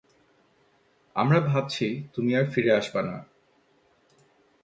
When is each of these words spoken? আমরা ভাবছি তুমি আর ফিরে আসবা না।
আমরা 1.15 1.39
ভাবছি 1.39 1.87
তুমি 2.13 2.35
আর 2.35 2.45
ফিরে 2.45 2.71
আসবা 2.71 3.01
না। 3.01 3.17